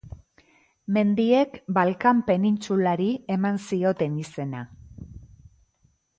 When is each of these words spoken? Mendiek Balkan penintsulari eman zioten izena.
Mendiek 0.95 1.59
Balkan 1.79 2.23
penintsulari 2.31 3.11
eman 3.37 3.61
zioten 3.67 4.17
izena. 4.25 4.65